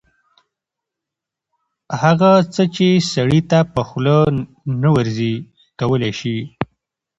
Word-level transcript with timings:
هغه 2.01 2.31
څه 2.53 2.63
چې 2.75 2.87
سړي 3.13 3.41
ته 3.49 3.59
په 3.73 3.81
خوله 3.87 4.17
نه 4.81 4.89
ورځي 4.95 5.33
کولی 5.79 6.11
شي 6.19 6.37